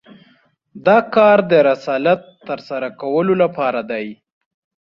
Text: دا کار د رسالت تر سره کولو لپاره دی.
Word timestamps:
دا 0.85 0.97
کار 1.15 1.37
د 1.51 1.53
رسالت 1.69 2.21
تر 2.47 2.59
سره 2.69 2.87
کولو 3.01 3.33
لپاره 3.43 3.81
دی. 3.91 4.07